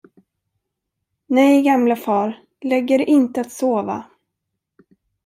[1.27, 4.05] Nej, gamlefar, lägg er inte att sova!